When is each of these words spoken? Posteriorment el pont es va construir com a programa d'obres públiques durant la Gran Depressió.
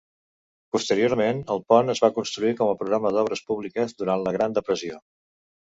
Posteriorment 0.75 1.43
el 1.57 1.61
pont 1.73 1.93
es 1.95 2.01
va 2.05 2.11
construir 2.17 2.55
com 2.63 2.71
a 2.73 2.79
programa 2.81 3.15
d'obres 3.19 3.47
públiques 3.51 3.97
durant 4.01 4.25
la 4.27 4.37
Gran 4.39 4.57
Depressió. 4.61 4.99